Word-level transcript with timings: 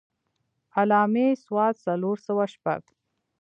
علّامي 0.77 1.27
ص 1.43 1.45
څلور 1.85 2.17
سوه 2.27 2.45
شپږ. 2.53 2.83